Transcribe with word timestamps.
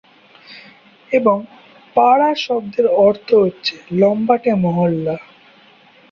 এবং 1.11 1.37
‘পাড়া’ 1.95 2.31
শব্দের 2.37 2.85
অর্থ 2.99 3.27
হচ্ছে 3.35 3.73
লম্বাটে 3.91 4.51
মহল্লা। 4.63 5.15